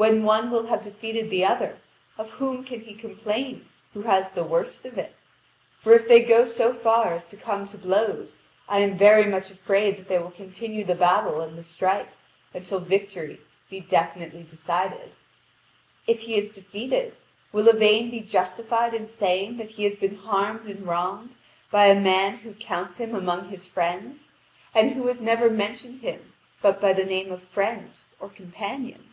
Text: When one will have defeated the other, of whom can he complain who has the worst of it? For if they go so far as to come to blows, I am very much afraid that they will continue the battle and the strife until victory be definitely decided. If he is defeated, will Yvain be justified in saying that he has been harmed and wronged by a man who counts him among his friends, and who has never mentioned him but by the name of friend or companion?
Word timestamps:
When 0.00 0.24
one 0.24 0.50
will 0.50 0.68
have 0.68 0.80
defeated 0.80 1.28
the 1.28 1.44
other, 1.44 1.76
of 2.16 2.30
whom 2.30 2.64
can 2.64 2.80
he 2.80 2.94
complain 2.94 3.66
who 3.92 4.00
has 4.00 4.30
the 4.30 4.42
worst 4.42 4.86
of 4.86 4.96
it? 4.96 5.14
For 5.78 5.92
if 5.92 6.08
they 6.08 6.22
go 6.22 6.46
so 6.46 6.72
far 6.72 7.12
as 7.12 7.28
to 7.28 7.36
come 7.36 7.66
to 7.66 7.76
blows, 7.76 8.40
I 8.66 8.78
am 8.78 8.96
very 8.96 9.26
much 9.26 9.50
afraid 9.50 9.98
that 9.98 10.08
they 10.08 10.18
will 10.18 10.30
continue 10.30 10.84
the 10.84 10.94
battle 10.94 11.42
and 11.42 11.58
the 11.58 11.62
strife 11.62 12.08
until 12.54 12.78
victory 12.80 13.42
be 13.68 13.80
definitely 13.80 14.42
decided. 14.44 15.12
If 16.06 16.20
he 16.20 16.34
is 16.38 16.50
defeated, 16.54 17.14
will 17.52 17.68
Yvain 17.68 18.10
be 18.10 18.20
justified 18.20 18.94
in 18.94 19.06
saying 19.06 19.58
that 19.58 19.68
he 19.68 19.84
has 19.84 19.96
been 19.96 20.16
harmed 20.16 20.66
and 20.66 20.86
wronged 20.86 21.34
by 21.70 21.88
a 21.88 22.00
man 22.00 22.38
who 22.38 22.54
counts 22.54 22.96
him 22.96 23.14
among 23.14 23.50
his 23.50 23.68
friends, 23.68 24.28
and 24.74 24.92
who 24.92 25.08
has 25.08 25.20
never 25.20 25.50
mentioned 25.50 26.00
him 26.00 26.32
but 26.62 26.80
by 26.80 26.94
the 26.94 27.04
name 27.04 27.30
of 27.30 27.42
friend 27.42 27.90
or 28.18 28.30
companion? 28.30 29.04